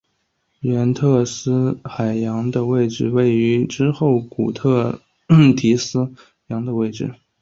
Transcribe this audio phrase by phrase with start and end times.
[0.61, 1.79] 原特提斯
[2.21, 4.99] 洋的位置相当于之后古特
[5.55, 6.11] 提斯
[6.47, 7.13] 洋的位置。